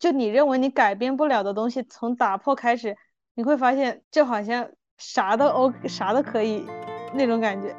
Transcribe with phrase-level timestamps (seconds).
[0.00, 2.96] 就你认为你改变不了的东西，从打破开始，
[3.34, 6.64] 你会发现就好像啥都 O 啥都可以
[7.12, 7.76] 那种感觉。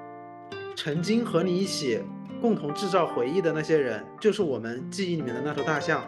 [0.75, 1.99] 曾经和你一起
[2.39, 6.07] 共同制造回忆的那些人，就是我们记忆里面的那头大象。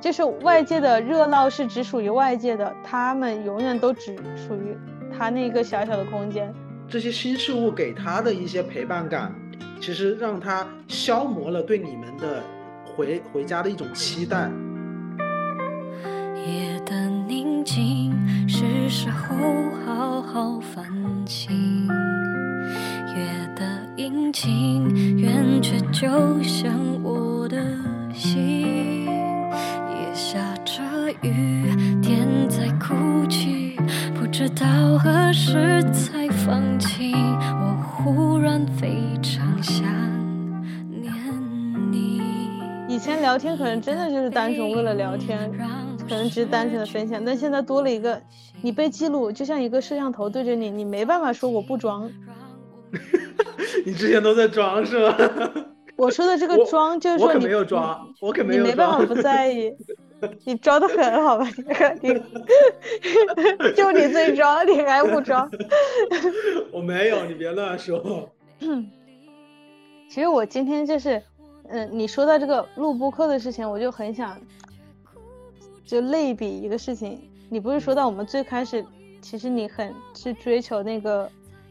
[0.00, 4.78] 就是外界的热闹是只属于外界的，他们永远都只属于
[5.12, 6.54] 他那个小小的空间。
[6.88, 9.34] 这些新事物给他的一些陪伴感，
[9.80, 12.40] 其实让他消磨了对你们的
[12.84, 14.48] 回回家的一种期待。
[16.46, 16.94] 夜的
[17.26, 18.14] 宁静，
[18.48, 19.36] 是时候
[19.84, 20.84] 好好反
[21.26, 21.88] 省。
[23.16, 23.26] 月
[23.56, 23.64] 的
[23.96, 26.72] 阴晴圆缺，就像
[27.02, 27.58] 我的
[28.14, 29.06] 心。
[29.06, 30.82] 夜下着
[31.22, 33.76] 雨，天在哭泣，
[34.14, 34.66] 不知道
[34.98, 37.12] 何时才放晴。
[37.60, 39.84] 我忽然非常想
[40.88, 41.12] 念
[41.90, 42.22] 你。
[42.88, 45.50] 以前聊天可能真的就是单纯为了聊天，
[46.08, 48.20] 可能只是单纯的分享，但现在多了一个
[48.62, 52.10] 你被记录，就像一个摄像头对着你，你没办法说我不装。
[53.84, 55.16] 你之前都在装是吧？
[55.96, 59.72] 我说的这个装就是说我可没有装，我可没有你没办法不在意，
[60.44, 61.48] 你装的很好吧？
[62.02, 62.12] 你
[63.74, 65.50] 就你最装，你还不装？
[66.72, 68.30] 我没有，你别乱说。
[70.08, 71.20] 其实我今天就是，
[71.68, 74.38] 嗯，你说到这个录播课的事情，我就很想
[75.86, 77.30] 就类比一个事情。
[77.48, 78.84] 你不是说到我们最开始，
[79.22, 81.30] 其实你很是追求那个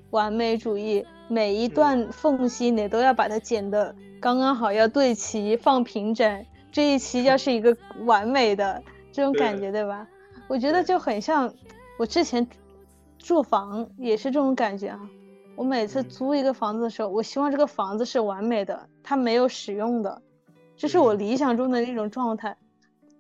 [0.09, 1.05] 完美主义。
[1.27, 10.07] 每一段缝隙你都要把它剪得刚刚好，要对齐放平整，这一期要是一个完美的这种感觉，对吧？
[10.47, 11.51] 我觉得就很像
[11.97, 12.47] 我之前
[13.17, 14.99] 住房也是这种感觉啊。
[15.55, 20.21] 我每次租一个房子的时候，我希望这个房子是完美的，它没有使用的，
[20.77, 22.55] 这是我理想中的那种状态。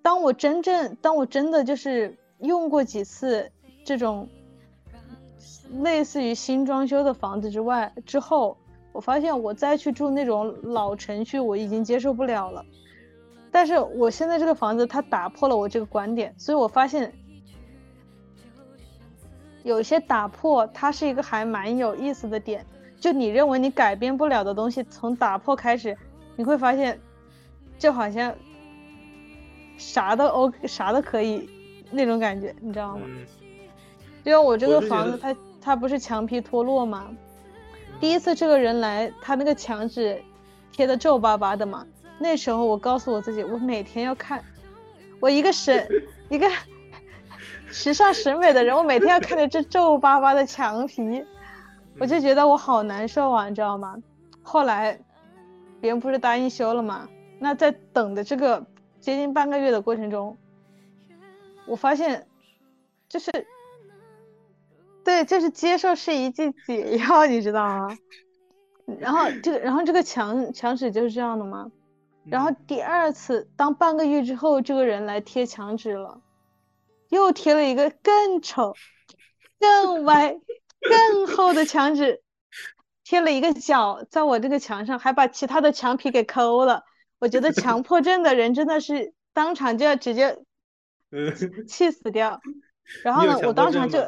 [0.05, 3.51] 当我真正，当我真的就是用过几次
[3.83, 4.29] 这种。
[5.81, 8.55] 类似于新装修的房子之外，之后
[8.91, 12.63] 我发现我再去住那种老城区，我已经接受不了了。
[13.51, 17.11] 但是我现在这个房子，它打破了我这个观点，所以我发现
[19.63, 22.63] 有些打破，它是一个还蛮有意思的点。
[22.99, 25.97] 就你认为你改变不了的东西，从打破开始，
[26.35, 26.97] 你会发现
[27.79, 28.33] 就好像
[29.77, 31.49] 啥都 OK，啥都可以
[31.91, 33.05] 那种感觉，你知道吗？
[34.23, 35.35] 因为我这个房子，它。
[35.65, 37.09] 它不是墙皮脱落吗？
[37.99, 40.21] 第一次这个人来，他那个墙纸
[40.71, 41.87] 贴的皱巴巴的嘛。
[42.19, 44.43] 那时候我告诉我自己，我每天要看，
[45.19, 45.87] 我一个审
[46.29, 46.47] 一个
[47.71, 51.25] 时尚审美的人，我每天要看着这皱巴巴的墙皮，
[51.97, 53.97] 我就觉得我好难受啊，你知道吗？
[54.43, 54.99] 后来
[55.81, 57.09] 别人不是答应修了吗？
[57.39, 58.63] 那在等的这个
[59.05, 60.35] 接近半个月的过程中，
[61.67, 62.27] 我发现
[63.07, 63.31] 就是。
[65.03, 67.95] 对，就是接受是一剂解药， 你知道吗？
[68.99, 71.71] 然后这个，然后这个墙墙纸就是这样的吗？
[72.23, 76.19] 然后第二次，当半个月之后，这个人来贴墙纸了，
[77.09, 78.73] 又贴了一个更丑、
[79.59, 80.39] 更歪、
[80.81, 82.23] 更厚的墙纸，
[83.03, 86.83] 贴了一个角在我这个墙上，还把其他的墙皮给抠了。
[87.19, 90.37] 我觉得强迫症的人真的是当场就要直接
[91.67, 92.39] 气死掉。
[93.03, 93.99] 然后呢，我当场就。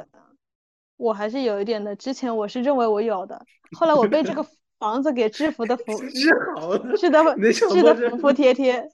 [0.98, 3.46] 我还是有一点的，之前我是认为我有的，
[3.78, 4.44] 后来我被这个
[4.80, 7.24] 房子给制服的服， 治好了，治的，
[7.54, 8.90] 治的，服服帖帖。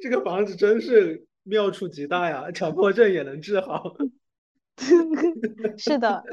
[0.00, 3.94] 这个房子真是妙处极大呀，强迫症也能治好。
[5.76, 6.24] 是的，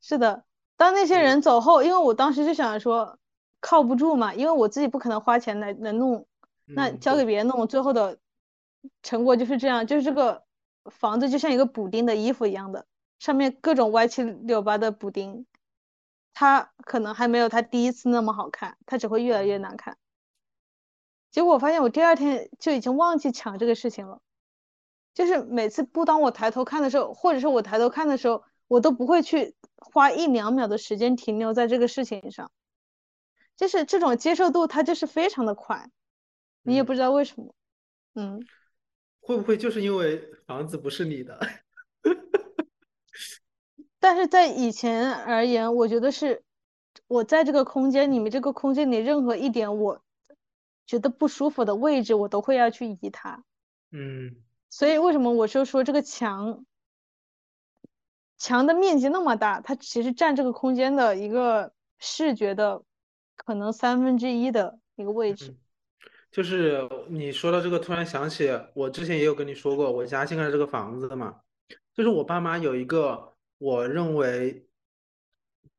[0.00, 0.42] 是的。
[0.76, 3.16] 当那些人走后，因为我当时就想说
[3.62, 6.26] 靠不住嘛，因为我自己不可能花钱来来弄，
[6.66, 8.18] 那交给别人弄，最后的
[9.02, 10.42] 成果就是这样，就是这个
[10.86, 12.84] 房子就像一个补丁的衣服一样的。
[13.18, 15.46] 上面各种歪七扭八的补丁，
[16.34, 19.96] 它可能还没有它第一次那么好看，它只会越来越难看。
[21.30, 24.20] 结果我发现我第二天就已经忘记抢这个事情了，
[25.14, 32.50] 就是每次不当我抬头看的时候，或者是我抬头看的时候，我都不会去花一两秒的时间停留在这个事情上，
[33.62, 35.88] 就是这种接受度它就是非常的快，
[36.62, 37.54] 你也不知道为什么，
[38.14, 38.44] 嗯，
[39.20, 41.38] 会不会就是因为房子不是你的？
[44.00, 46.42] 但是在以前而言，我觉得是，
[47.06, 50.02] 我在这个空间里面，这个空间里任何一点我
[50.84, 53.44] 觉得不舒服的位置，我都会要去移它。
[53.92, 54.42] 嗯。
[54.70, 56.66] 所以为什么我就说这个墙，
[58.38, 62.82] 墙的面积那么大，它其实占这个空间的一个视觉的
[63.36, 65.54] 可能三分之一的一个位置。
[66.30, 71.36] 就是你说到这个，突然想起我之前也有跟你说过，我家现在这个房子的嘛，
[71.94, 74.66] 就是我爸妈有一个我认为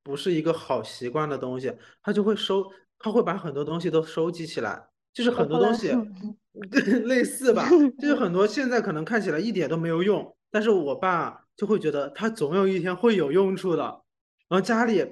[0.03, 2.69] 不是一个好习惯的东西，他就会收，
[2.99, 5.91] 他会把很多东西都收集起来，就是很多东西
[7.05, 7.67] 类似吧，
[7.97, 13.83] 就是很多现在可能看起来一点都没有用，但是我爸就会觉得他总有一天会有用处的，
[14.47, 15.03] 然后家里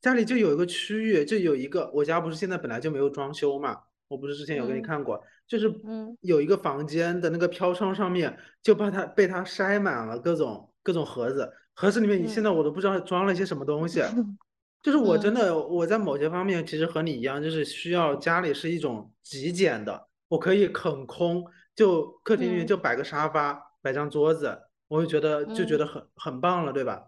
[0.00, 3.78] 家里就有一个区域，就有一个我家不是现在本来就没有装修嘛。
[4.08, 5.72] 我不是之前有给你看过，就是
[6.20, 14.02] 有一个房间的那个飘窗上面，就把它被它塞满了各种各种盒子，盒子里面你现在我都不知道装了些什么东西。
[14.82, 21.44] 就是我真的我在某些方面其实和你一样，就是需要家里是一种极简的，我可以很空，
[21.76, 24.58] 就客厅里面就摆个沙发，摆张桌子，
[24.88, 27.04] 我就觉得就觉得很很棒了，对吧？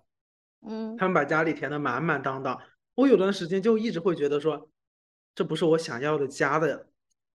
[0.69, 0.97] 嗯。
[0.99, 2.61] 他们把家里填的满满当当，
[2.95, 4.71] 我有段时间就一直会觉得说，
[5.35, 6.89] 这不是我想要的家的。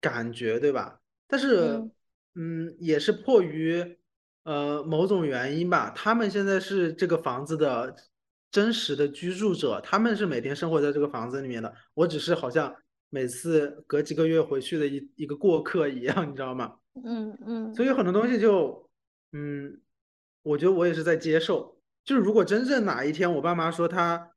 [0.03, 0.99] 感觉对吧？
[1.29, 1.81] 但是，
[2.35, 3.97] 嗯，也是迫于
[4.43, 5.93] 呃某种原因吧。
[5.95, 7.95] 他们现在是这个房子的
[8.51, 11.73] 真实的居住者，他们是每天生活在这个房子里面的。
[11.93, 12.75] 我只是好像
[13.11, 16.75] 每次隔几个月回去的一一个过客一样， 你知道吗？
[17.01, 17.73] 嗯嗯。
[17.73, 18.89] 所以很多东西就，
[19.31, 19.79] 嗯，
[20.41, 21.79] 我觉得我也是在接受。
[22.03, 24.32] 就是如果真正哪一天我爸妈说他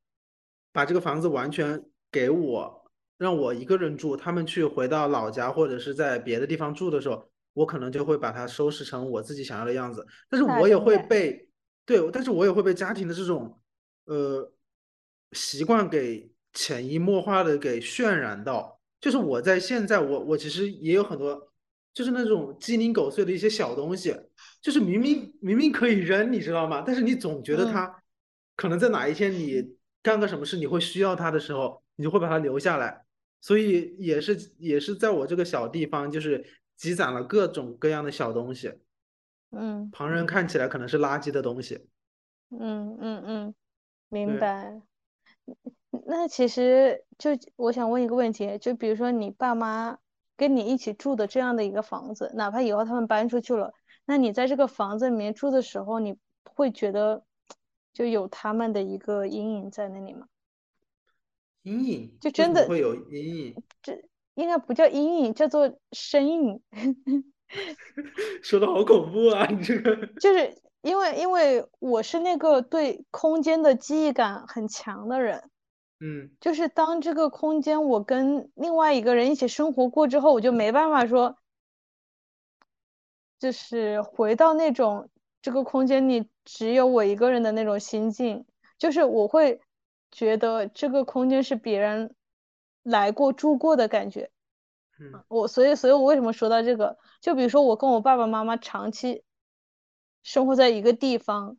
[0.77, 1.83] 把这个房子完全
[2.13, 2.85] 给我。
[3.17, 10.07] 让我一个人住，他们去回到老家或者是在别的地方住的时候，我可能就会把它收拾成我自己想要的样子。
[10.29, 11.49] 但是我也会被
[11.87, 13.59] 对，但是我也会被家庭的这种
[14.05, 14.53] 呃
[15.33, 18.79] 习惯给潜移默化的给渲染到。
[19.01, 21.51] 就是我在现在，我我其实也有很多，
[21.95, 24.15] 就是那种鸡零狗碎的一些小东西，
[24.61, 26.85] 就是明明明明可以扔，你知道吗？
[26.87, 28.03] 但是你总觉得它
[28.57, 29.75] 可能在哪一天你
[30.07, 33.05] 干个什么事你会需要它的时候，你就会把它留下来。
[33.41, 38.73] 所以也是也是在我这个小地方，就是积攒了各种各样的小东西，
[39.51, 41.89] 嗯，旁人看起来可能是垃圾的东西，
[42.51, 43.55] 嗯嗯嗯，
[44.09, 44.81] 明白。
[46.07, 49.99] 那其实就我想问一个问题，就比如说你爸妈
[50.37, 53.75] 跟你一起住的这样的一个房子，哪怕以后他们搬出去了，
[54.05, 57.25] 那你在这个房子里面住的时候，你会觉得
[57.97, 60.29] 就有他们的一个阴影在那里吗？
[61.63, 64.05] 阴影就真的会有阴影，这
[64.35, 66.63] 应该不叫阴影，叫做身影。
[68.45, 69.47] 说的好恐怖啊！
[69.47, 75.49] 你这个 就是因为因为我是那个对空间的记忆感很强的人，
[76.01, 81.39] 嗯，就是当这个空间我跟另外一个人一起生活过之后，我就没办法说，
[83.39, 85.09] 就是回到那种
[85.41, 88.47] 这个空间里只有我一个人的那种心境，
[88.79, 89.61] 就是我会。
[90.13, 92.15] 觉得这个空间是别人
[92.83, 94.31] 来过住过的感觉，
[94.99, 96.97] 嗯，我所以所以，我为什么说到这个？
[97.21, 99.25] 就比如说我跟我爸爸妈妈长期
[100.23, 101.59] 生活在一个地方，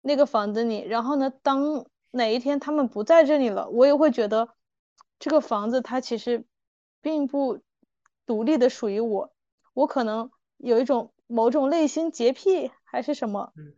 [0.00, 4.48] 那个房子里，然后呢，当哪一天他们不在这里了，我也会觉得
[5.20, 6.44] 这个房子它其实
[7.00, 7.60] 并不
[8.26, 9.32] 独立的属于我，
[9.74, 13.74] 我可能有一种某种内心洁癖还是什么，嗯。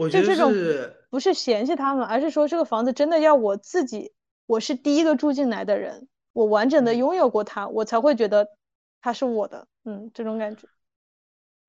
[0.00, 4.12] 我觉得是不是嫌弃他们，而是说这个房子真的要我自己，
[4.46, 8.48] 我是第一个住进来的人，我完整的拥有过它，我才会觉得
[9.02, 10.62] 它是我的，嗯，这种感觉。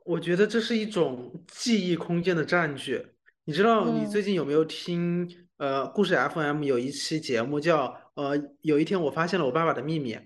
[0.06, 3.06] 我觉得这是一种记忆空间的占据。
[3.44, 10.18] 你知道你最近有没有听呃故事 FM 有一期节目叫呃有一天我发现了我爸爸的秘密？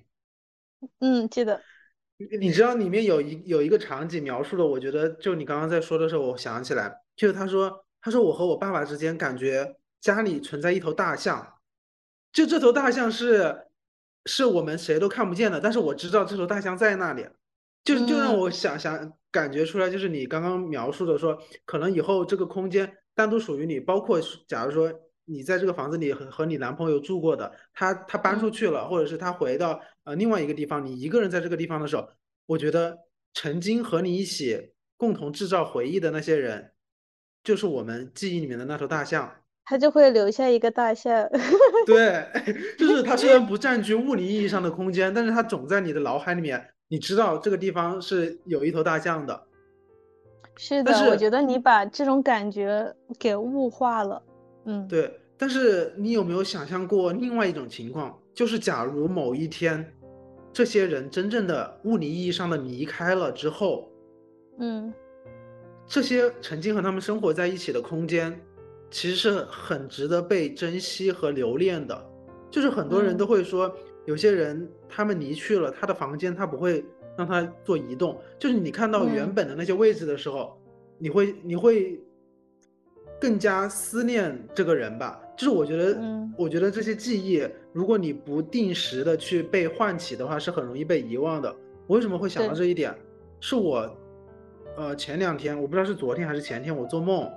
[0.99, 1.59] 嗯，记得。
[2.39, 7.81] 你知道里面有一有一个场景描述的，我觉得就你刚刚在说的时候，我想起来，就是他说。
[8.05, 11.55] 他说：“我和我爸爸之间感觉家里存在一头大象，
[12.31, 13.65] 就这头大象是
[14.27, 17.27] 是我们谁都看不见的，但是我知道这头大象在那里，
[17.83, 21.35] 就就让我想想感觉出来，就是你刚刚描述的说，
[21.65, 24.93] 可能以后这个空间单独属于你，包括假如说
[25.25, 32.07] 你在这个房子里和和你男朋友住过的，他他搬出去了，或者是他回到呃另外一个地方，你一个人在这个地方的时候，
[32.45, 32.99] 我觉得
[33.33, 36.73] 曾经和你一起共同制造回忆的那些人。”
[37.45, 39.31] 就是我们记忆里面的那头大象，
[39.63, 41.29] 它就会留下一个大象。
[41.85, 42.25] 对，
[42.77, 46.69] 就是它虽然 不占据物理意义上的空间，但是它总在你的脑海里面。
[46.87, 49.43] 你知道这个地方是有一头大象的。
[50.55, 54.21] 是的，我觉得你把这种感觉给物化了。
[54.65, 55.19] 嗯，对。
[55.37, 58.17] 但是你有没有想象过另外一种情况？
[58.33, 59.85] 就是假如某一天，
[60.53, 63.89] 这些人真正的物理意义上的离开了之后，
[64.59, 64.93] 嗯。
[65.87, 68.39] 这些曾经和他们生活在一起的空间，
[68.89, 72.05] 其实是很值得被珍惜和留恋的。
[72.49, 73.73] 就是很多人都会说，
[74.05, 76.83] 有些人他们离去了，他的房间他不会
[77.17, 78.19] 让他做移动。
[78.39, 80.57] 就是你看到原嗯本的那些位置的时候，
[80.97, 81.99] 你会你会
[83.19, 85.21] 更加思念这个人吧。
[85.37, 91.53] 就是我觉得，嗯我觉得这些记忆，如果你不定时的去被唤起的话，是很容易被遗忘的。
[91.87, 92.95] 我为什么会想到这一点？
[93.41, 93.85] 是我，
[94.77, 97.29] 呃，前两天我不知道是昨天还是前天，我做梦，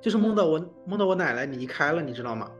[0.00, 2.50] 就是梦到我、梦到我奶奶离开了，你知道吗？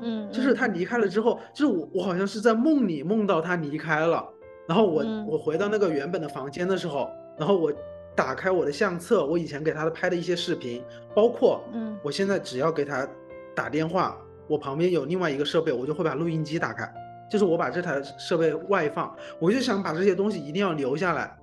[0.00, 4.26] 嗯，就是嗯她离开了之后，就是我我好像是在梦里梦到她离开了，
[4.66, 5.26] 然后我、嗯。
[5.26, 7.72] 我回到那个原本的房间的时候，然后我
[8.14, 10.82] 打开我的相册，我以前给她拍的一些视频，
[11.14, 11.96] 包括嗯。
[12.02, 13.08] 我现在只要给她
[13.54, 14.16] 打电话，
[14.48, 16.92] 我旁边有另外一个设备，我就会把录音机打开，
[17.30, 21.36] 就是我把这台设备外放，我就想把这些东西一定要留下来，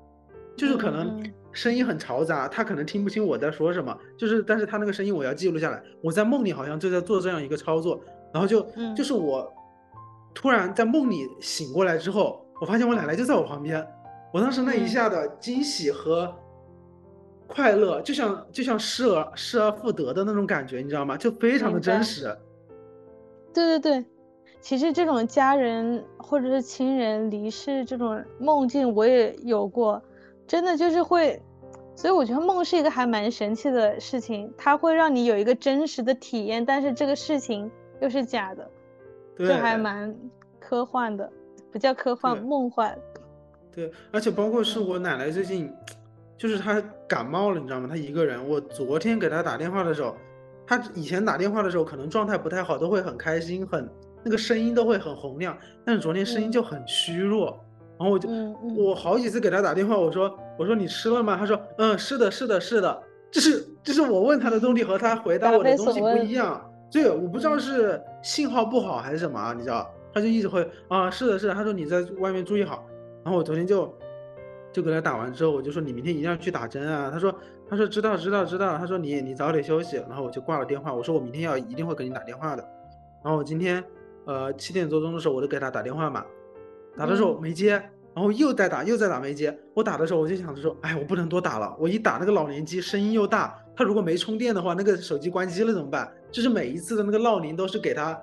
[0.56, 1.22] 就是可能
[1.56, 8.00] 声音很嘈杂，他可能听不清我在说什么，就是但是他那个声音我要记录下来，我在梦里好像就在做这样一个操作，
[8.34, 9.52] 然后就嗯就是我
[10.34, 13.84] 突然在梦里醒过来之后，我发现我奶奶就在我旁边，
[14.34, 16.32] 我当时那一嗯下的惊喜和
[17.48, 21.16] 快乐，就像就像失而失而复得的那种感觉，你知道吗？
[21.16, 22.24] 就非常的真实。
[23.54, 24.06] 对对对，
[24.60, 30.04] 其实这种家人或者是亲人离世这种梦境我也有过，
[30.48, 31.42] 真的就是会，
[31.96, 38.70] 所以我觉得梦是一个还蛮神奇的事情，它会让你有一个真实的体验，但是这个事情又是假的，
[39.36, 40.16] 对，这还蛮
[40.60, 41.32] 科幻的，
[41.72, 42.98] 不叫科幻，梦幻。
[43.74, 45.70] 对，而且包括是嗯我奶奶最近，
[46.38, 47.88] 就是她感冒了，你知道吗？
[47.90, 48.48] 她一个人。
[48.48, 50.16] 我昨天给她打电话的时候，
[50.66, 53.90] 她以前打电话的时候可能状态不太好，都会很开心，很
[54.24, 57.60] 那个声音都会很洪亮，但是昨天声音嗯就很虚弱。
[57.98, 61.38] 然后我就嗯嗯我好几次给他打电话，我说我说你吃了吗？
[61.38, 66.70] 他说嗯是的是的是的，就是就是我问他的东西和他回答答我的东西不一样。
[66.92, 69.90] 对，我不知道嗯是信号不好还是什么啊，你知道？
[70.14, 72.86] 他就一直会啊是的是的，他说你在外面注意好。
[73.24, 73.94] 然后我昨天就
[74.72, 77.10] 就给他打完之后，我就说你明天一定要去打针啊。
[77.12, 77.34] 他说
[77.70, 78.78] 他说知道知道知道。
[78.78, 79.98] 他说你你早点休息。
[80.08, 80.94] 然后我就挂了电话。
[80.94, 82.64] 我说我明天要一定会给你打电话的。
[83.24, 83.84] 然后我今天
[84.25, 86.24] 呃七点多钟的时候我就给他打电话嘛，
[86.98, 87.72] 打的时候嗯没接，
[88.14, 89.58] 然后又在打又在打没接。
[89.74, 91.75] 我打的时候我就想着说，哎，我不能多打了。
[91.80, 96.12] 我一打那个老年机声音又大，他如果没充电的话，那个手机关机了怎么办？
[96.32, 98.18] 就是每一次的那个闹铃都是给他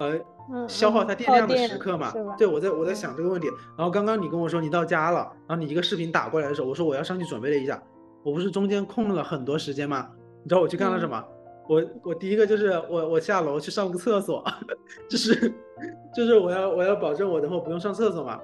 [0.00, 0.18] 呃
[0.52, 2.12] 嗯消耗嗯它电量的时刻嘛？
[2.36, 3.48] 对，我在我在嗯想这个问题。
[3.76, 7.82] 然后刚刚你跟我说你到家了，然后你一个视频打过来的时候，我说我要上去准备了一下，
[8.22, 10.08] 我不是中间空了很多时间吗？
[10.42, 11.24] 你知道我去干了什嗯么？
[11.68, 14.44] 我我第一个就是我我下楼去上个厕所，
[15.08, 15.52] 就是
[16.14, 18.40] 就是我要我要保证我等会不用上厕所嘛。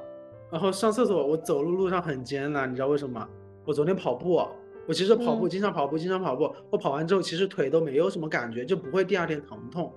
[0.50, 3.28] 然后上厕所我走路路上很艰难，你知道为什么吗？
[3.66, 4.40] 我昨天跑步，
[4.86, 9.92] 我其实跑步嗯经常跑步经常跑步，我跑完之后其实腿都没有什么感觉，就不会第二天疼痛。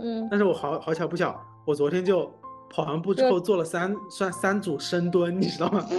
[0.00, 2.30] 嗯但是我好好巧不巧，我昨天就
[2.70, 5.84] 跑完步之后做了三算三组深蹲，你知道吗？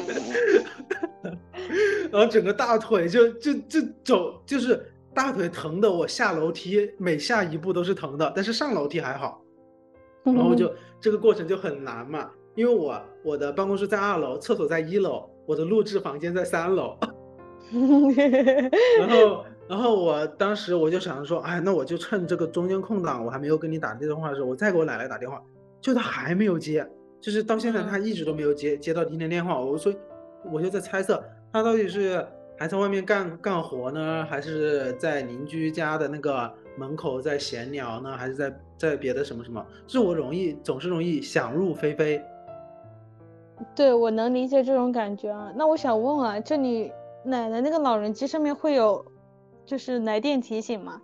[2.10, 4.82] 然后整个大腿就就就走，就是
[5.18, 9.42] 大腿疼的，我下楼梯每下一步都是疼的，但是上楼梯还好。
[10.24, 10.72] 然后就
[11.02, 16.96] 这个过程就很难嘛，因为我我的办公室在二楼，厕所在一楼，我的录制房间在三楼。
[19.00, 25.42] 然后，然后我当时我就想着说，哎，那我就趁这个中间空档，我还没有跟你打电话的时候，我再给我奶奶打电话，
[25.82, 26.88] 就她还没有接，
[27.20, 29.92] 就是到现在她一直都没有接接到今天电话，我说
[30.52, 32.24] 我就在猜测她到底是
[32.58, 39.64] 还在外面干干活呢，还是在邻居家的那个门口在闲聊呢，还是在在别的什么什么？
[39.86, 42.22] 就是我容易总是容易想入非非。
[43.76, 45.52] 对，我能理解这种感觉啊。
[45.56, 46.92] 那我想问啊，就你
[47.24, 49.06] 奶奶那个老人机上面会有
[49.66, 51.02] 就是来电提醒吗？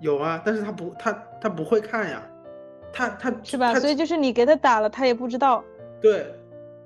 [0.00, 2.22] 有啊，但是他不，他他不会看呀，
[2.92, 3.74] 他他是吧？
[3.74, 5.62] 所以就是你给他打了，他也不知道。
[6.00, 6.26] 对，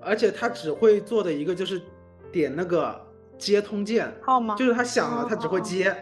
[0.01, 1.81] 而且他只会做的一个就是
[2.31, 2.99] 点那个
[3.39, 5.95] 接通键，号码就是他响了，哦他只会接，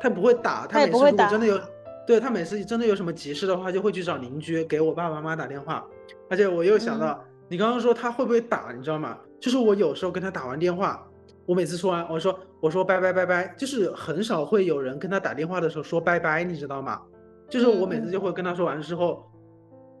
[0.00, 0.66] 他不会打。
[0.66, 1.60] 他每次如果真的有，
[2.06, 5.84] 对他每次真的有什么急事的话，就会去找邻居给我爸爸妈妈打电话。
[6.30, 9.18] 而且我又想到，你刚刚说他会不会打，你知道吗？
[9.40, 11.06] 就是我有时候跟他打完电话，
[11.46, 17.00] 我每次说完，我说我说拜拜拜拜，就是很少会有人跟他打电话的时候说拜拜，你知道吗？
[17.50, 19.22] 就是我每次就会跟他说完之后，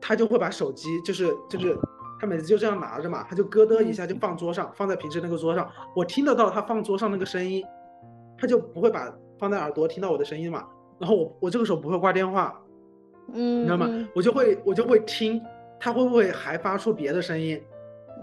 [0.00, 1.76] 他就会把手机就是就是
[2.22, 7.64] 他每次就这样拿着嘛，他就咯噔一下就放桌上，放在平时那个桌上，我听得到他放桌上那个声音，
[8.38, 10.64] 他就不会把放在耳朵听到我的声音嘛。
[11.00, 12.56] 然后我我这个时候不会挂电话，
[13.34, 13.88] 嗯，你知道吗？
[13.90, 15.42] 嗯我就会我就会听
[15.80, 17.60] 他会不会还发出别的声音。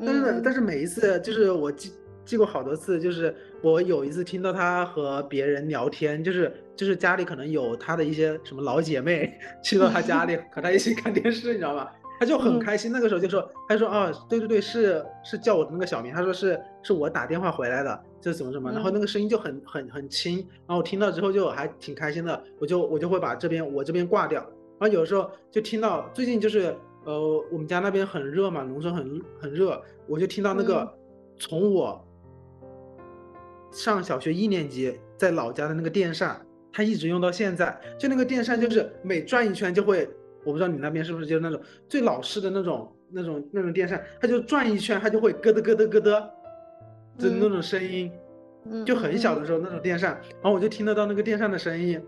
[0.06, 1.92] 但是嗯但是每一次就是我记
[2.24, 11.90] 记过好多次，就是我有一次听到他和别人聊天，就是就是家里可能有他的一些什么老姐妹 去到他家里和他一起看电视，你知道吗？
[12.20, 12.92] 他就很嗯开心。
[12.92, 24.42] 那个时候就说，他说啊，对对对，是是叫我的那个小名，他说是是我打电话回来的，就怎么怎么，然后嗯那个声音就很很很轻，然后我听到之后就还挺开心的，我就我就会把这边我这边挂掉，
[24.78, 30.90] 然后有时候就听到最近就是呃我们家那边很热嘛，农村很很热，我就听到那个嗯
[31.40, 32.06] 从我
[33.72, 37.80] 上小学一年级在老家的那个电扇，它一直用到现在。
[37.98, 40.10] 就那个电扇，就是每转一圈就会，
[40.44, 46.30] 我不知道你那边是不是就是那种最老式的那种那种那种电扇，它就转一圈，它就会咯噔咯噔咯噔
[47.18, 48.12] 就那种声音，
[48.66, 52.02] 嗯，就很小嗯的时候那种电扇，然后我就听得到那个电扇的声音。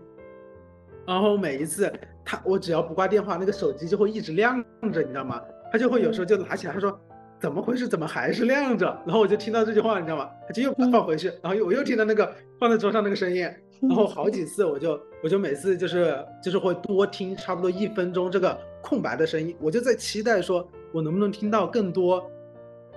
[1.04, 1.92] 然后每一次
[2.24, 4.62] 它我只要不挂电话，那个手机就会一直亮
[4.92, 5.42] 着，你知道吗？
[5.72, 6.96] 它就会有时候就拿起来，他说
[7.40, 7.88] 怎么回事？
[7.88, 8.86] 怎么还是亮着？
[9.04, 10.30] 然后我就听到这句话，你知道吗？
[10.46, 13.42] 他就又把它放回去，然后又我又听到那个放在桌上那个声音，
[13.82, 22.28] 然后好几次我就我就每次就是就是会多听差不多一分钟这个空白的声音，我就在期待说我能不能听到更多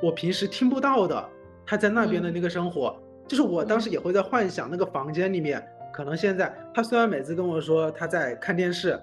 [0.01, 1.23] 我平时听不到的
[1.65, 2.95] 他在那边的那个生活。
[3.27, 5.63] 就是我当时也会在幻想那个房间里面，
[5.93, 8.99] 可能现在他虽然每次跟我说他在看电视，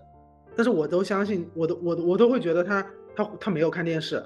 [0.56, 2.86] 但是我都相信，我都我都我都会觉得他
[3.16, 4.22] 他他没有看电视，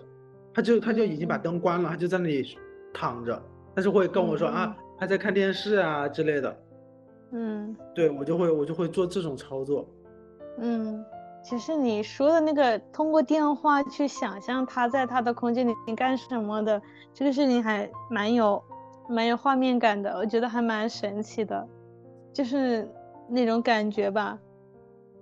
[0.53, 2.59] 他就他就已经把灯关了，他就在那里
[2.93, 3.43] 躺着，
[3.75, 4.55] 但是会跟我说嗯。
[4.55, 6.59] 啊他在看电视啊之类的，
[7.33, 9.87] 嗯对我就会我就会做这种操作。
[10.59, 11.05] 嗯，
[11.43, 16.81] 其实你说的那个通过电话去想象他在他的空间里干什么的
[17.13, 18.63] 这个事情，还蛮有
[19.09, 21.67] 蛮有画面感的，我觉得还蛮神奇的，
[22.33, 22.89] 就是
[23.29, 24.39] 那种感觉吧。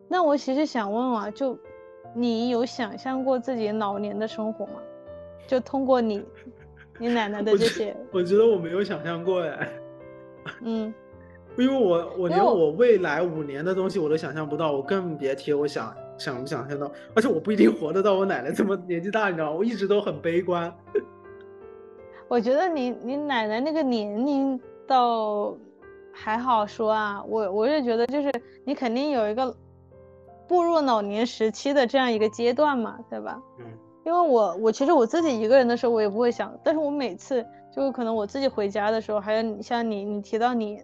[0.09, 1.59] 那我其实想问啊，就
[2.15, 4.81] 你有想象过自己老年的生活吗？
[5.47, 6.25] 就通过你
[6.99, 9.69] 你奶奶的这些，我觉得我没有想象过哎，
[10.63, 10.95] 嗯
[11.57, 19.57] 因为我我连我我未来五年的东西我都想象不到，我更别提我想想不想象到，而且我不一定活得到我奶奶这么年纪大，你知道吗？
[19.59, 20.73] 我一直都很悲观。
[22.29, 25.55] 我觉得你你奶奶那个年龄倒
[26.13, 28.33] 还好说啊，我我是觉得就是
[28.65, 29.55] 你肯定有一个
[30.49, 33.41] 步入老年时期的这样一个阶段嘛，对吧？
[33.61, 33.67] 嗯
[34.05, 37.43] 因为我我其实我自己一个人的时候我也不会想，但是我每次
[37.75, 40.79] 就可能我自己回家的时候，还有你像你你提到你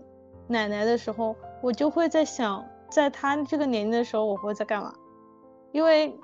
[0.51, 4.93] 奶奶的时候，我就会在想，在她这个年龄的时候我会在干嘛？
[5.73, 6.19] 因为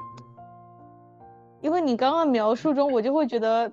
[1.61, 3.73] 因为你刚刚描述中，我就会觉得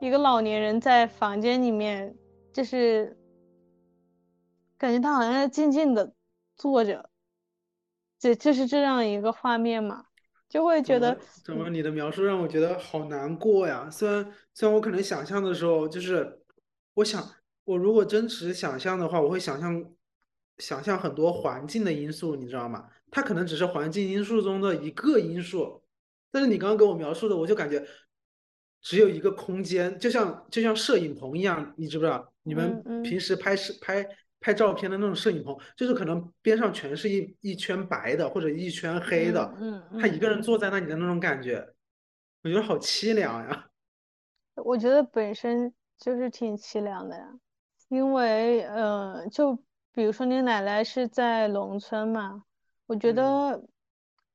[0.00, 2.14] 一个老年人在房间里面，
[2.52, 3.16] 就是
[4.76, 6.12] 感觉他好像在静静的
[6.54, 7.08] 坐着，
[8.18, 10.04] 这就是这样一个画面嘛，
[10.48, 13.88] 就会觉得怎么怎么你的描述让我觉得好难过呀？
[13.90, 16.42] 虽然虽然我可能想象的时候，就是
[16.94, 17.26] 我想
[17.68, 19.84] 我如果真实想象的话，我会想象
[20.56, 22.88] 想象很多环境的因素，你知道吗？
[23.10, 25.82] 它可能只是环境因素中的一个因素，
[26.30, 27.86] 但是你刚刚给我描述的，我就感觉
[28.80, 32.32] 只有一个空间，就像就像摄影棚一样，你知不知道？
[32.42, 34.02] 你们平时拍摄拍
[34.40, 39.54] 拍照片的那种摄影棚，就是可能边上全是一一圈白的或者一圈黑的，
[40.00, 41.68] 他一个人嗯坐在那里的那种感觉，
[42.42, 43.68] 我觉得好凄凉呀。
[44.54, 47.38] 我觉得本身就是挺凄凉的呀，
[47.88, 49.56] 因为呃，就
[49.92, 52.44] 比如说你奶奶是在农村嘛，
[52.86, 53.14] 我觉嗯。
[53.14, 53.62] 得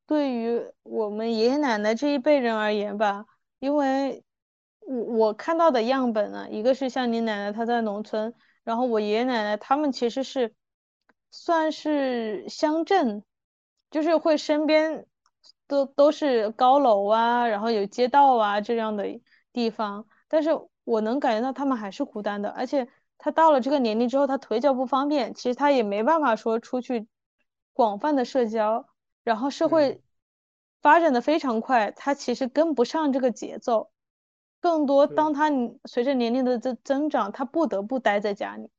[0.06, 3.26] 对于我们爷爷奶奶这一辈人而言吧，
[3.60, 4.24] 因为
[4.82, 4.96] 我
[5.28, 10.54] 我看到的样本呢，一个是像你奶奶她在农村，然后我爷爷奶奶他们其实是
[11.32, 13.24] 算是乡镇，
[13.90, 15.06] 就是会身边
[15.68, 19.06] 都都是高楼啊，然后有街道啊这样的
[19.54, 20.50] 地方，但是
[20.84, 22.88] 我能感觉到他们还是孤单的，而且
[23.24, 27.08] 他到了这个年龄之后，他腿脚不方便，其实他也没办法说出去
[27.72, 28.86] 广泛的社交，
[29.24, 30.02] 然后社嗯会
[30.82, 33.92] 发展的非常快，他其实跟不上这个节奏，
[34.60, 35.50] 更多当他
[35.86, 38.70] 随着年龄的增增长，他不得不待在家里。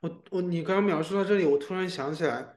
[0.00, 2.56] 我我你刚刚描述到这里，我突然想起来，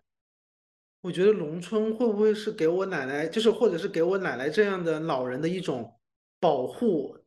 [1.02, 6.00] 我觉得农村会不会是给我奶奶，就是或者是给我奶奶这样的老人的一种
[6.40, 7.18] 保护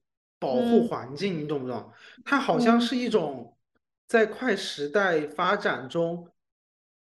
[0.44, 1.90] 保护嗯环境，你懂不懂？
[2.22, 3.56] 它好像嗯是一种
[4.06, 6.28] 在快时代发展中，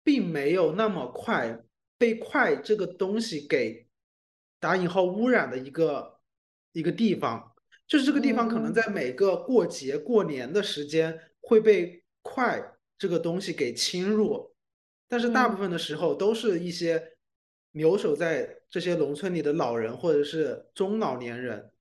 [0.03, 1.59] 并没有那么快
[1.97, 3.87] 被快这个东西给
[4.59, 6.19] 打引号污染的一个
[6.73, 7.51] 一个地方。
[7.87, 12.61] 就是这个地方可能嗯在每个过节过年的时间会被快
[12.97, 14.53] 这个东西给侵入，
[15.09, 17.17] 但是大部嗯分的时候都是一些
[17.71, 21.72] 留守在这些农村里的老人或者是中老年人。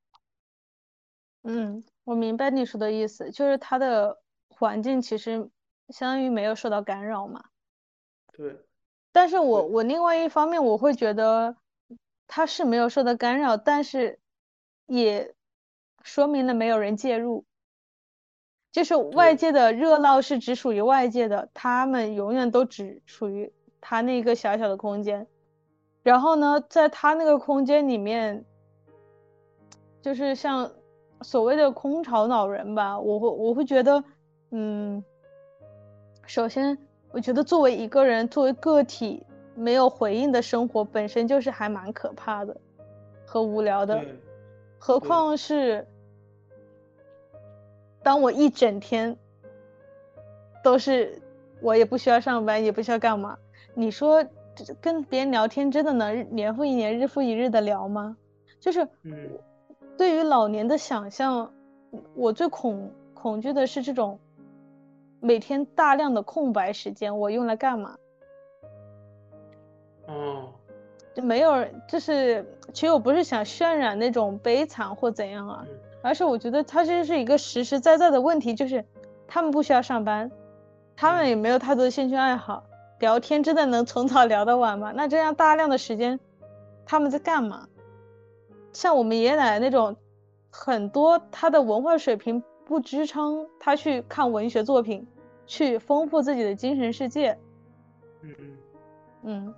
[1.44, 5.50] 嗯，我明白你说的意思，就是它的环境其实
[5.88, 7.44] 相当于没有受到干扰嘛。
[8.32, 8.56] 对，
[9.12, 11.56] 但是我对我另外一方面我会觉得，
[12.26, 14.18] 他是没有受到干扰，但是
[14.86, 15.34] 也
[16.02, 17.44] 说明了没有人介入。
[18.70, 23.52] 就是外界的热闹是只属于外界的，他们永远都只属于
[23.82, 25.26] 他那个小小的空间。
[26.02, 28.46] 然后呢，在他那个空间里面，
[30.00, 30.72] 就是像
[31.22, 34.02] 所谓的空巢老人吧，我会我会觉得，
[34.50, 35.04] 嗯，
[36.26, 36.76] 首先
[37.10, 42.56] 我觉得作为一个人，作为个体，没有回应的生活本身就是还蛮可怕的
[43.24, 44.04] 和无聊的，
[44.78, 45.86] 何况是。
[48.04, 49.16] 当我一整天
[50.60, 51.22] 都是，
[51.60, 53.38] 我也不需要上班，也不需要干嘛。
[53.74, 54.26] 你说
[54.80, 58.16] 跟别人聊天真的能年复一年、日复一日的聊吗？
[58.58, 58.88] 就是，
[59.96, 61.52] 对于老年的想象，
[62.14, 64.18] 我最恐恐惧的是这种
[65.20, 67.96] 每天大量的空白时间，我用来干嘛？
[70.08, 70.48] 哦，
[71.14, 75.64] 就没有，就是其实我不是想渲染那种悲惨或怎样啊。
[76.02, 78.84] 而是我觉得它这是一个实实在在的问题，就是
[79.28, 80.32] 他们不需要上班，
[80.96, 82.64] 他们也没有太多的兴趣爱好，
[82.98, 84.92] 聊天真的能从早聊到晚吗？
[84.96, 86.18] 那这样大量的时间，
[86.84, 87.68] 他们在干嘛？
[88.72, 89.96] 像我们爷爷奶奶那种，
[90.50, 95.06] 很多他的文化水平不支撑他去看文学作品，
[95.46, 97.38] 去丰富自己的精神世界。
[98.22, 98.56] 嗯嗯
[99.24, 99.54] 嗯，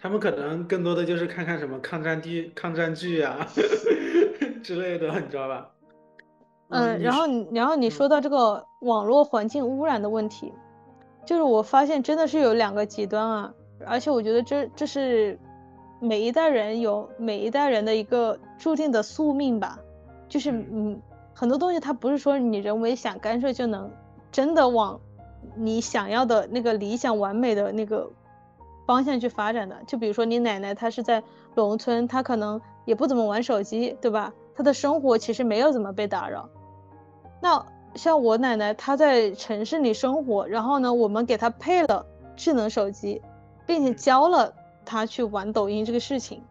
[0.00, 3.46] 他们可能更多的就是看看什么抗战剧、抗战剧啊
[4.62, 5.70] 之类的，你知道吧？
[6.68, 10.52] 嗯，然后你，然后你说到这个网络环境污染的问题，
[11.26, 13.54] 就是我发现真的是有两个极端啊，
[13.86, 15.38] 而且我觉得这这是
[16.00, 19.80] 每一代人有每一代人的一个注定的宿命吧，
[20.28, 21.02] 就是嗯，
[21.34, 23.90] 很多东西它不是说你人为想干涉就能
[24.30, 25.00] 真的往
[25.56, 28.08] 你想要的那个理想完美的那个
[28.86, 31.24] 方向去发展的，就比如说你奶奶她是在
[31.56, 34.32] 农村，她可能也不怎么玩手机，对吧？
[34.54, 36.48] 她的生活其实没有怎么被打扰。
[37.40, 43.20] 那像我奶奶，她在城市里生活，然后呢，我们给她配了智能手机，
[43.66, 46.44] 并且教了她去玩抖音这个事情。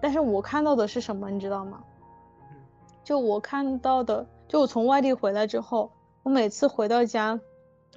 [0.00, 1.82] 但是我看到的是什么，你知道吗？
[3.04, 5.90] 就我看到的，就我从外地回来之后，
[6.22, 7.40] 我每次回到家，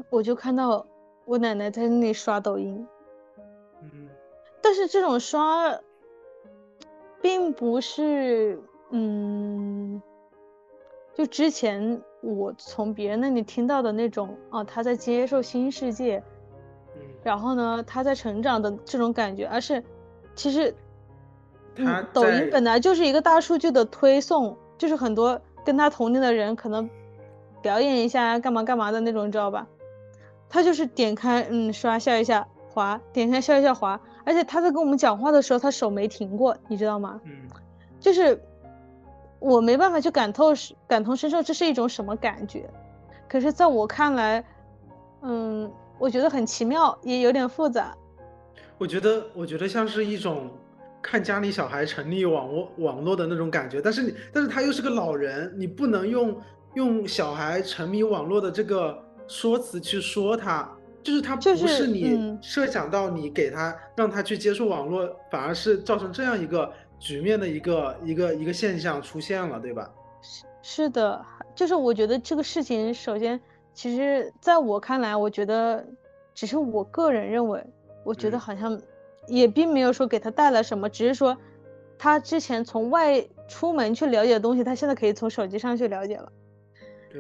[0.09, 0.85] 我就看到
[1.25, 2.87] 我奶奶在那里刷抖音。
[3.81, 4.09] 嗯。
[4.61, 5.79] 但是这种刷，
[7.21, 10.01] 并不是，嗯，
[11.13, 12.01] 就之前。
[12.25, 16.23] 我从别人那里听到的那种啊，他在接受新世界，
[17.21, 19.83] 然后呢，他在成长的这种感觉，而是
[20.33, 20.73] 其实，
[21.75, 26.89] 嗯，抖音本来就是一个大数据的推送，就是很多跟他同龄的人可能
[27.61, 29.67] 表演一下干嘛干嘛的那种，你知道吧？
[30.49, 37.19] 他就是点开，嗯，刷笑一下，滑，点开笑一下，滑，而且他在跟我们讲话的时候，他手没停过，你知道吗？
[37.25, 37.31] 嗯，
[37.99, 38.41] 就是。
[39.45, 40.53] 我没办法去感透
[40.87, 42.63] 感同身受，这是一种什么感觉？
[43.27, 44.41] 可是在我看来，
[45.21, 47.93] 嗯，我觉得很奇妙，也有点复杂。
[48.77, 50.49] 我觉得，我觉得像是一种
[51.03, 56.41] 看家里小孩沉溺网络网络的那种感觉，但是你，但是他又是个老人，你不能用
[56.73, 60.67] 用小孩沉迷网络的这个说辞去说他，
[61.03, 66.71] 就是他不是你设想到你给他让他去接触网络，反而是造成这样一个。
[66.99, 69.91] 局面的一个一个一个现象出现了，对吧？
[70.21, 71.21] 是是的，
[71.53, 73.37] 就是我觉得这个事情，首先，
[73.73, 75.85] 其实在我看来，我觉得
[76.33, 77.61] 只是我个人认为，
[78.05, 78.79] 我觉得好像
[79.27, 81.37] 也并没有说给他带来什么，只是说
[81.97, 86.31] 他之前从外出门去了解的东西，他现在可以从手机上去了解了。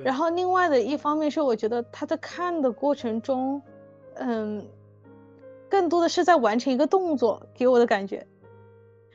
[0.03, 3.61] 然后另外的一方面是，我觉得他在看的过程中，
[4.15, 4.65] 嗯，
[5.69, 8.25] 更多的是在完成一个动作，给我的感觉。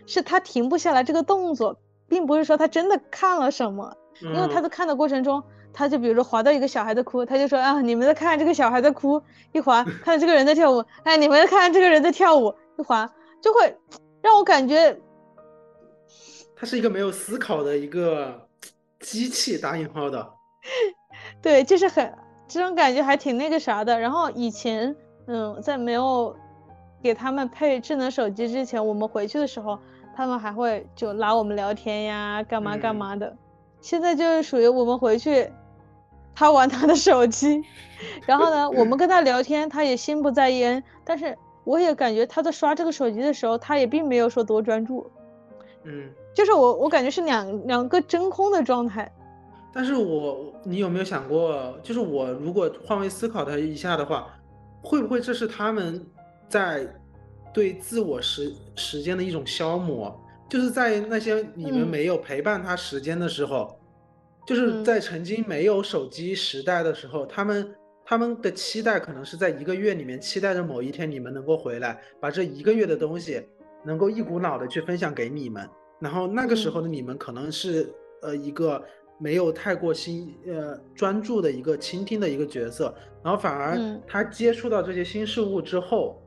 [0.07, 1.77] 是他停不下来这个动作，
[2.09, 9.20] 并不是说他真的看了什么，因为他在看的过程中，他就比如说滑到一个小孩在哭，他就说啊，你们在看这个小孩在哭，
[9.53, 13.11] 一滑看到这个人在跳舞，哎，你们在看这个人在跳舞，一滑
[13.43, 13.77] 就会
[14.23, 14.97] 让我感觉，
[16.57, 18.49] 他是一个没有思考的一个
[19.01, 20.31] 机器，打引号的，
[21.43, 22.14] 对，就是很
[22.47, 23.99] 这种感觉还挺那个啥的。
[23.99, 24.95] 然后以前，
[25.27, 26.35] 嗯，在没有
[27.03, 29.79] 给他们配智能手机之前，我们回去的时候。
[30.17, 33.37] 他们还会就拉我们聊天呀，干嘛干嘛的。
[33.81, 35.49] 现在就是属于我们回去，
[36.35, 37.62] 他玩他的手机，
[38.27, 40.83] 然后呢，我们跟他聊天，他也心不在焉。
[41.05, 45.11] 但是我也感觉他在刷这个手机的时候，他也并没有说多专注。
[45.85, 49.11] 嗯，就是我我感觉是两两个真空的状态。
[49.72, 54.26] 但是我你有没有想过，就是我如果换位思考他一下的话，
[54.83, 56.04] 会不会这是他们
[56.48, 56.87] 在？
[57.54, 60.14] 对自我时时间的一种消磨，
[60.50, 63.74] 就是在那些你们嗯没有陪伴他时间的时候，
[64.46, 67.74] 就是嗯在曾经没有手机时代的时候，他们
[68.09, 73.47] 他们的期待可能是在一个月里面期待着某一天你们能够回来，把这一个月的东西
[73.85, 75.68] 能够一股脑的去分享给你们，
[76.01, 77.92] 然后那个时候的你们可能是
[78.23, 78.83] 呃一个
[79.18, 86.18] 没有太过心呃专注的一个倾听的一个角色，然后反而嗯他接触到这些新事物之后，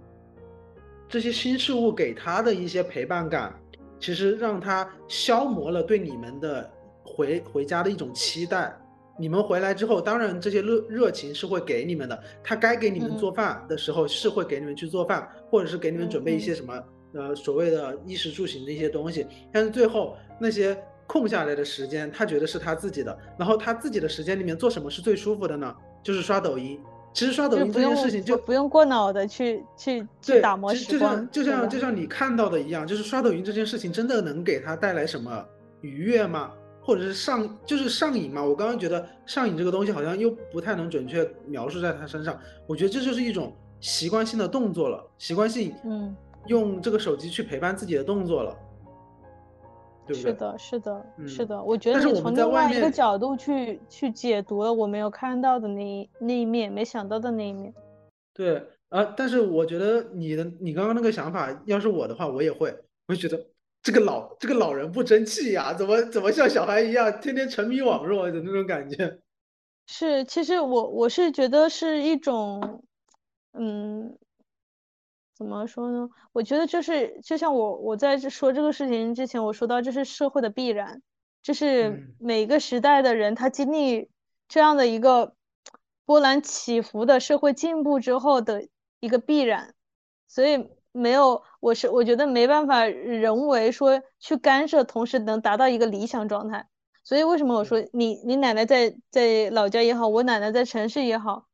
[1.09, 3.59] 这些新事物给他的一些陪伴感，
[3.99, 6.71] 其实让他消磨了对你们的
[7.03, 8.77] 回回家的一种期待。
[9.21, 19.27] 你们回来之后，当然这些热热情是会给你们的，他该给你们嗯做饭的时候是会给你们去做饭，或者是给你们准备一些什么呃所谓的衣食住行的一些东西。
[19.53, 25.75] 但是最后那些空下来的时间，他觉得是他自己的，然后他自己的时间里面做什么是最舒服的呢？
[26.01, 26.81] 就是刷抖音。
[27.13, 35.45] 其实刷抖音这件事情就不不用过脑的去去去，打磨就就时光，像就对吧像就像你看到的一样，就是刷抖音这件事情真的能给他带来什么
[35.81, 36.53] 愉悦吗？
[36.81, 38.43] 或者是上就是上瘾嘛？
[38.43, 42.37] 我刚刚觉得上瘾这个东西好像又不太能准确描述在他身上。
[42.67, 46.15] 我觉得这就是一种习惯性的动作了，习惯性嗯，
[46.47, 48.57] 用这个手机去陪伴自己的动作了，
[50.07, 50.31] 对不对？
[50.31, 51.63] 是的，是的，是嗯的。
[51.63, 57.73] 我觉得是从另在外一个角度去去解读了我没有看到的那一那一面，没想到的那一面。
[58.33, 62.75] 对啊，但是我觉得你的你刚刚那个想法，要是我的话，我也会，
[63.07, 63.45] 我就觉得
[63.83, 69.19] 这个老这个老人不争气呀，怎么怎么像小孩一样，天天沉迷网络的那种感觉。
[69.87, 72.83] 是，其实我我是觉得是一种，
[73.53, 74.17] 嗯，
[75.35, 76.09] 怎么说呢？
[76.31, 81.01] 我觉得就是就像我我在这说这个事情之前，我说到这是社会的必然，
[81.41, 84.09] 这是嗯每个时代的人他经历
[84.47, 85.35] 这样的一个
[86.05, 88.67] 波澜起伏的社会进步之后的
[88.99, 89.73] 一个必然，
[90.27, 96.67] 所以没有，我是我觉得没办法人为说去干涉，同时能达到一个理想状态。
[97.03, 101.47] 所以为什么我说你你奶奶在在老家也好，我奶奶在城市也好，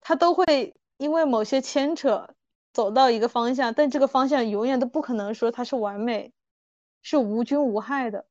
[0.00, 2.30] 她都会因为某些牵扯
[2.72, 6.32] 走到一个方向，但这个方向永远都不可能说它是完美，
[7.02, 8.26] 是无菌无害的。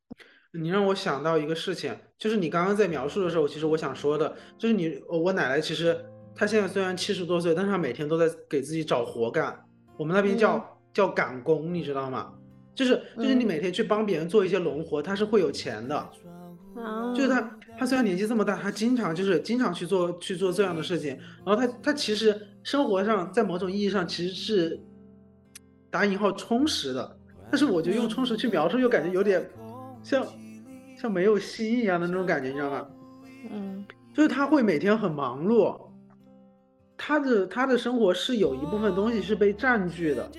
[0.52, 6.04] 你让我想到一个事情，就是你刚刚在描述的时候，其实我想说的，就是你我奶奶其实
[6.38, 9.66] 她现在虽然七十多岁，但是他每天都在给自己找活干。
[9.98, 12.34] 我们那边叫、嗯叫赶工，你知道吗？
[12.74, 15.96] 就是就是你嗯每天去帮别人做一些农活，他是会有钱的。
[15.96, 24.80] 啊，就是他，他虽然年纪这么大，他经常就是经常去做去做这样的事情，然后他他其实生活上在某种意义上其实是
[25.92, 27.18] 打引号充实的，
[27.52, 29.48] 但是我觉得用充实去描述又感觉有点
[30.02, 30.26] 像
[31.00, 32.88] 像没有心一样的那种感觉，你知道吗？
[33.52, 35.80] 嗯就是他会每天很忙碌，
[36.98, 40.30] 他的他的生活是有一部分东西是被占据的，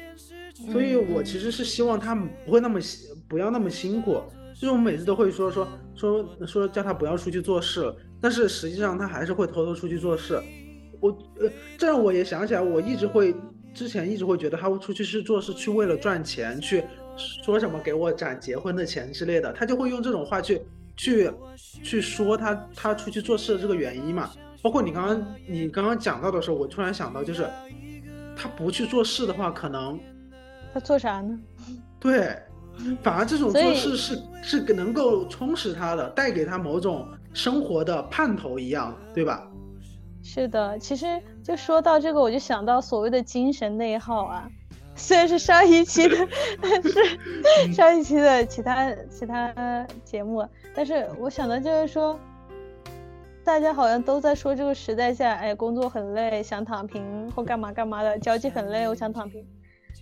[0.72, 4.20] 所以我其实是希望他不会那么辛，不要那么辛苦。
[4.54, 10.42] 就是我每次都会说说说说叫他不要出去做事，但是实际上他还是会偷偷出去做事。
[11.00, 13.32] 我呃，这让我也想起来，我一直会
[13.72, 16.82] 之前一直会觉得他会出去是做事去为了赚钱，去
[17.16, 20.60] 说什么给我攒结婚的钱之类的，他就会用这种话去
[20.96, 21.30] 去
[21.84, 24.28] 去说他他出去做事的这个原因嘛。
[24.62, 27.48] 包括你刚刚你刚刚讲到的时候，我突然想到，就是
[28.36, 29.98] 他不去做事的话，可能
[30.72, 31.38] 他做啥呢？
[32.00, 32.36] 对，
[33.02, 39.46] 反而这种做事是是能够充实他的，带给他某种生活的盼头一样，对吧？
[40.22, 44.48] 是的，其实就说到这个，我就想到所谓的精神内耗啊，
[44.94, 46.16] 虽然是上一期的，
[46.60, 52.18] 但 是上一期的其他其他节目，但是我想的就是说，
[53.48, 59.42] 大家好像都在说这个时代下，哎，工作很累，想躺平或干嘛干嘛的，交际很累，我想躺平。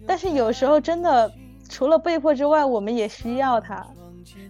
[0.05, 1.33] 但是有时候真的，
[1.69, 3.87] 除了被迫之外，我们也需要它。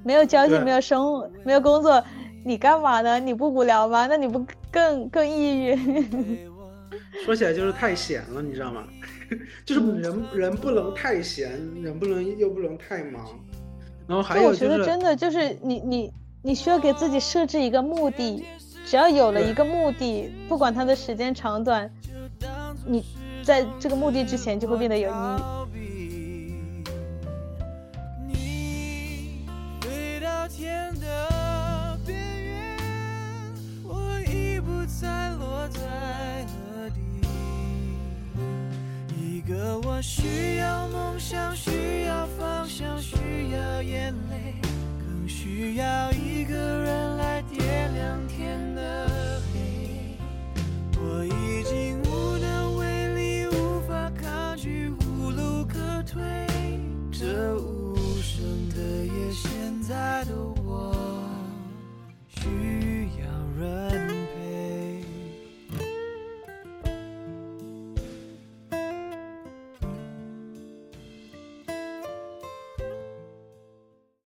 [0.02, 2.02] 没有交际，没有生活，没有工作，
[2.42, 3.20] 你干嘛呢？
[3.20, 4.06] 你不无聊吗？
[4.06, 6.48] 那你不更更抑郁？
[7.22, 8.82] 说起来就是太闲了，你知道吗？
[9.66, 11.50] 就是嗯人人不能太闲，
[11.82, 13.26] 人不能又不能太忙。
[14.06, 18.42] 然后还就我觉有就是得真的就是你你你需要给自己设置一个目的，
[18.86, 21.90] 只要有了一个目的，不管它的时间长短，
[22.86, 23.04] 你
[23.42, 25.12] 在这个目的之前就会变得有意
[25.74, 26.54] 义。
[28.28, 29.48] 你
[29.80, 32.78] 飞到天的边缘，
[33.82, 37.00] 我已不再落在何地。
[39.20, 41.52] 一个我需要梦想，
[51.16, 56.22] 我已经无能为力无法抗拒无路可退。
[57.10, 60.94] 这无声的夜现在的我
[62.28, 64.15] 需要人。